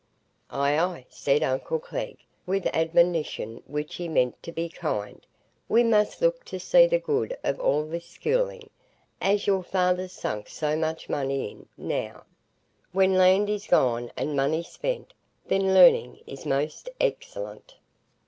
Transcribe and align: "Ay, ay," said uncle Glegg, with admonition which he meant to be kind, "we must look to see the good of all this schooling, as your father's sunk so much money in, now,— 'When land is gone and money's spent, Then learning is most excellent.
"Ay, 0.49 0.79
ay," 0.79 1.05
said 1.09 1.43
uncle 1.43 1.77
Glegg, 1.77 2.17
with 2.47 2.65
admonition 2.73 3.61
which 3.67 3.97
he 3.97 4.07
meant 4.07 4.41
to 4.41 4.51
be 4.51 4.67
kind, 4.67 5.23
"we 5.69 5.83
must 5.83 6.23
look 6.23 6.43
to 6.43 6.59
see 6.59 6.87
the 6.87 6.97
good 6.97 7.37
of 7.43 7.59
all 7.59 7.85
this 7.85 8.07
schooling, 8.07 8.67
as 9.21 9.45
your 9.45 9.61
father's 9.61 10.11
sunk 10.11 10.49
so 10.49 10.75
much 10.75 11.07
money 11.07 11.51
in, 11.51 11.67
now,— 11.77 12.23
'When 12.93 13.13
land 13.13 13.47
is 13.47 13.67
gone 13.67 14.11
and 14.17 14.35
money's 14.35 14.69
spent, 14.69 15.13
Then 15.45 15.75
learning 15.75 16.21
is 16.25 16.47
most 16.47 16.89
excellent. 16.99 17.75